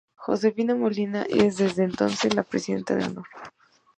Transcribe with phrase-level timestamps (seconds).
[0.15, 3.27] Josefina Molina es desde entonces la Presidenta de honor.